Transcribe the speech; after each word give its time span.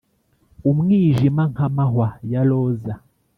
umwijima 0.69 1.41
nk'amahwa 1.51 2.07
ya 2.31 2.41
roza. 2.47 2.93